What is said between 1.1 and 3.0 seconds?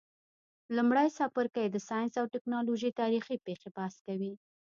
څپرکی د ساینس او تکنالوژۍ